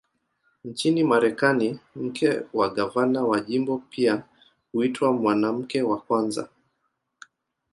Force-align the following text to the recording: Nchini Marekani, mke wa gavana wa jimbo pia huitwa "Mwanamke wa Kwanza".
Nchini 0.65 1.03
Marekani, 1.03 1.79
mke 1.95 2.41
wa 2.53 2.69
gavana 2.69 3.23
wa 3.23 3.39
jimbo 3.41 3.77
pia 3.89 4.23
huitwa 4.71 5.13
"Mwanamke 5.13 5.81
wa 5.81 6.01
Kwanza". 6.01 6.47